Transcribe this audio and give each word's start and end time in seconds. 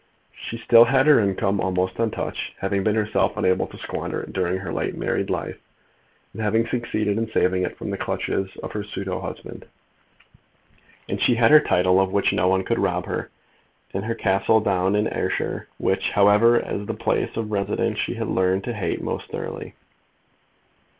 She 0.33 0.57
still 0.57 0.85
had 0.85 1.05
her 1.05 1.19
income 1.19 1.61
almost 1.61 1.99
untouched, 1.99 2.55
having 2.57 2.83
been 2.83 2.95
herself 2.95 3.37
unable 3.37 3.67
to 3.67 3.77
squander 3.77 4.21
it 4.21 4.33
during 4.33 4.57
her 4.57 4.73
late 4.73 4.97
married 4.97 5.29
life, 5.29 5.59
and 6.33 6.41
having 6.41 6.65
succeeded 6.65 7.19
in 7.19 7.29
saving 7.29 7.61
it 7.61 7.77
from 7.77 7.91
the 7.91 7.99
clutches 7.99 8.49
of 8.63 8.71
her 8.71 8.81
pseudo 8.83 9.21
husband. 9.21 9.67
And 11.07 11.21
she 11.21 11.35
had 11.35 11.51
her 11.51 11.59
title, 11.59 12.01
of 12.01 12.11
which 12.11 12.33
no 12.33 12.47
one 12.47 12.63
could 12.63 12.79
rob 12.79 13.05
her, 13.05 13.29
and 13.93 14.03
her 14.05 14.15
castle 14.15 14.59
down 14.59 14.95
in 14.95 15.07
Ayrshire, 15.07 15.67
which, 15.77 16.09
however, 16.09 16.59
as 16.59 16.81
a 16.89 16.93
place 16.95 17.37
of 17.37 17.51
residence 17.51 17.99
she 17.99 18.15
had 18.15 18.27
learned 18.27 18.63
to 18.63 18.73
hate 18.73 19.03
most 19.03 19.29
thoroughly. 19.29 19.75